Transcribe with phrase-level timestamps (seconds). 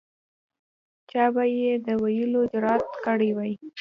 [1.11, 3.53] چا به یې د ویلو جرأت کړی وای.